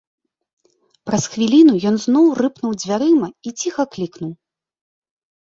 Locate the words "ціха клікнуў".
3.61-4.33